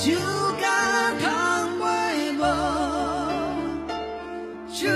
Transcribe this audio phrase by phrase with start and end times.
[0.00, 0.14] 酒
[0.60, 1.84] 干了倘卖
[2.38, 2.42] 无
[4.72, 4.88] 酒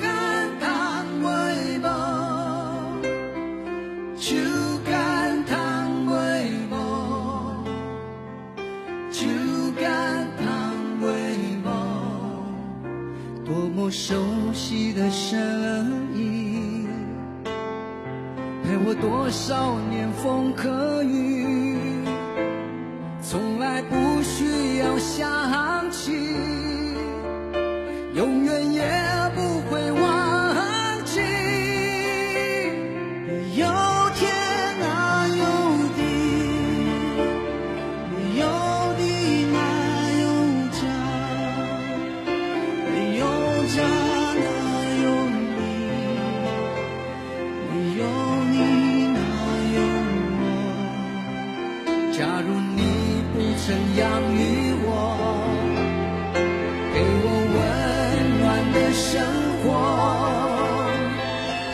[0.00, 1.86] 干倘卖无
[4.16, 4.34] 酒
[4.84, 6.74] 干倘卖无
[9.12, 9.28] 酒
[9.80, 11.06] 干倘卖
[11.62, 11.66] 无
[13.46, 14.16] 多么熟
[14.52, 15.38] 悉的声
[16.16, 16.88] 音
[18.64, 21.37] 陪我多少年风和雨。
[24.78, 26.12] 要想起
[28.14, 28.97] 永远也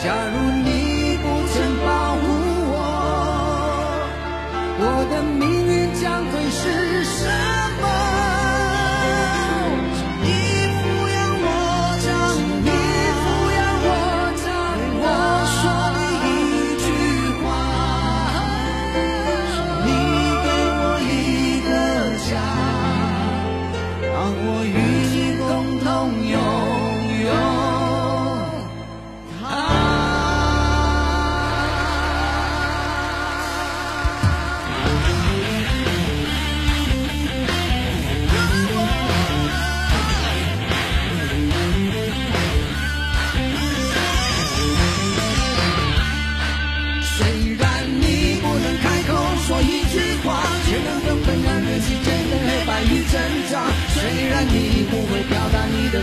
[0.05, 0.64] 假如你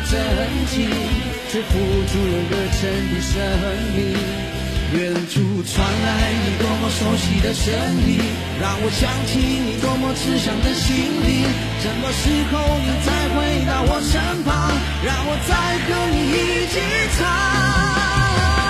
[0.09, 0.19] 真
[0.67, 0.89] 情，
[1.49, 1.69] 却付
[2.07, 2.81] 出了热忱
[3.13, 3.33] 的生
[3.95, 3.99] 命。
[4.93, 7.71] 远处传来你多么熟悉的声
[8.07, 8.19] 音，
[8.59, 10.91] 让我想起你多么慈祥的心
[11.23, 11.47] 灵。
[11.79, 13.35] 什么时候你再回
[13.65, 14.51] 到我身旁，
[15.05, 15.51] 让我再
[15.87, 16.75] 和你一起
[17.17, 18.60] 唱？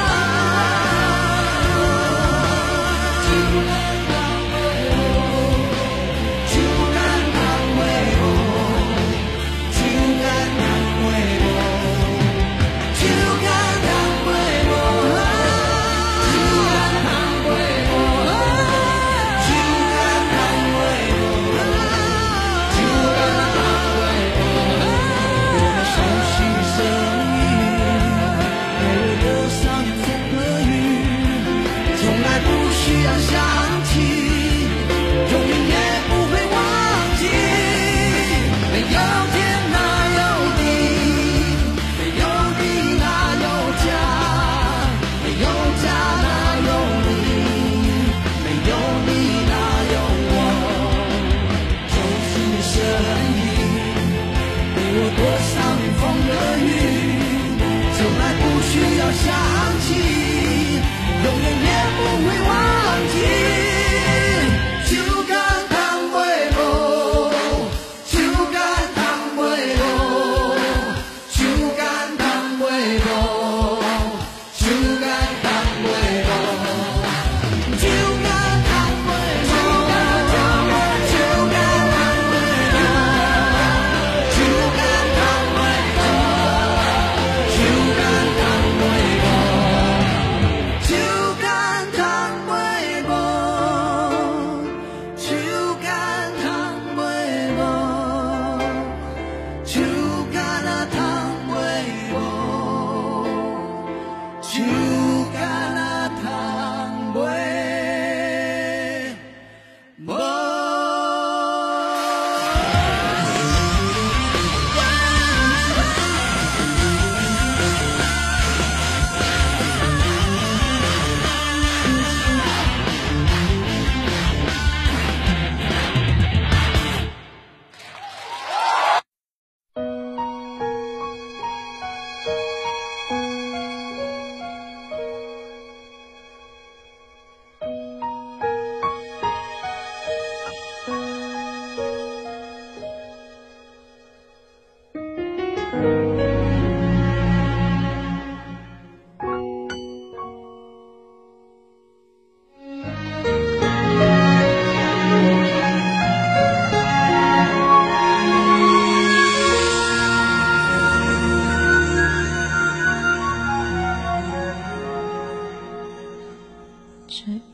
[145.72, 145.78] 这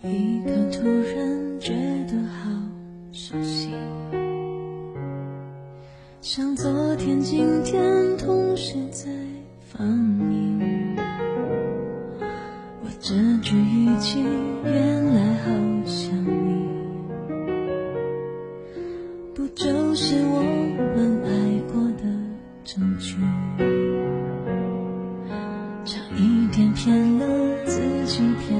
[0.08, 1.74] 一刻突然觉
[2.08, 2.50] 得好
[3.12, 3.70] 熟悉，
[6.22, 7.97] 像昨天、今天。
[9.78, 10.98] 放映。
[12.82, 13.14] 我这
[13.44, 14.24] 句语气
[14.66, 15.52] 原来好
[15.86, 16.66] 像你，
[19.36, 20.42] 不就是我
[20.96, 21.30] 们爱
[21.72, 22.04] 过的
[22.64, 23.18] 证据？
[25.86, 28.60] 差一点骗了自己，骗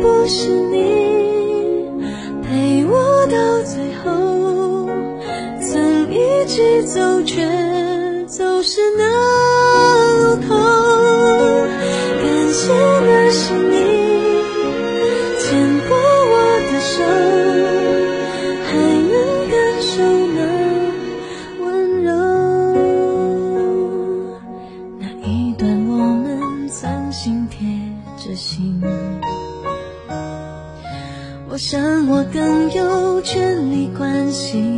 [0.00, 0.76] 不是你
[2.42, 4.88] 陪我到最后，
[5.60, 7.42] 曾一起走，却
[8.26, 9.04] 走失那
[10.18, 10.54] 路口。
[12.22, 12.72] 感谢
[34.30, 34.75] 心。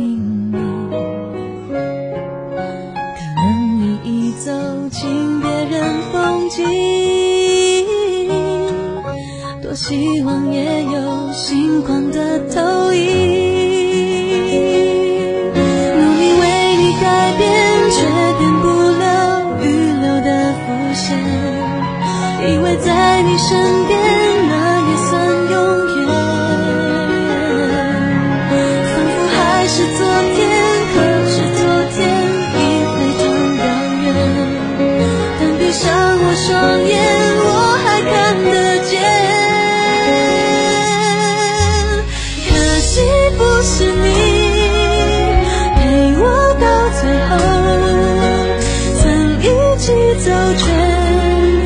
[50.15, 50.65] 走，却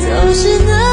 [0.00, 0.83] 走失那。